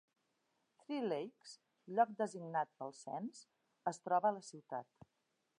[0.83, 1.53] Three Lakes,
[1.99, 3.45] lloc designat pel cens,
[3.93, 5.11] es troba a la ciutat.